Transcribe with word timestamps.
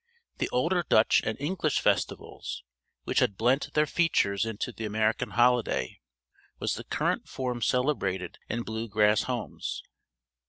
The 0.39 0.49
older 0.49 0.81
Dutch 0.81 1.21
and 1.23 1.39
English 1.39 1.79
festivals 1.79 2.63
which 3.03 3.19
had 3.19 3.37
blent 3.37 3.71
their 3.75 3.85
features 3.85 4.47
into 4.47 4.71
the 4.71 4.83
American 4.83 5.29
holiday 5.29 6.01
was 6.57 6.73
the 6.73 6.83
current 6.85 7.27
form 7.29 7.61
celebrated 7.61 8.39
in 8.49 8.63
blue 8.63 8.87
grass 8.87 9.21
homes. 9.21 9.83